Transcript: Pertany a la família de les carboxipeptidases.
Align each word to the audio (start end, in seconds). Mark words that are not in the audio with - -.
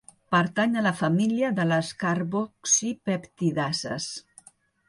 Pertany 0.35 0.71
a 0.77 0.81
la 0.85 0.93
família 1.01 1.51
de 1.59 1.67
les 1.73 1.91
carboxipeptidases. 2.05 4.09